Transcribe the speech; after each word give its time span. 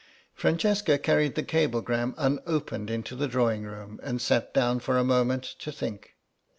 Francesca 0.33 0.97
carried 0.97 1.35
the 1.35 1.43
cablegram 1.43 2.15
unopened 2.17 2.89
into 2.89 3.15
the 3.15 3.27
drawing 3.27 3.61
room 3.65 3.99
and 4.01 4.19
sat 4.19 4.51
down 4.51 4.79
for 4.79 4.97
a 4.97 5.03
moment 5.03 5.43
to 5.43 5.71
think. 5.71 6.15